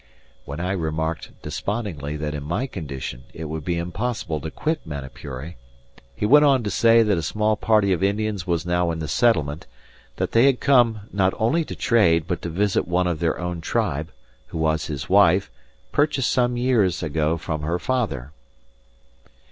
[0.45, 5.57] When I remarked despondingly that in my condition it would be impossible to quit Manapuri,
[6.15, 9.07] he went on to say that a small party of Indians was now in the
[9.07, 9.67] settlement;
[10.15, 13.61] that they had come, not only to trade, but to visit one of their own
[13.61, 14.11] tribe,
[14.47, 15.51] who was his wife,
[15.91, 18.31] purchased some years ago from her father.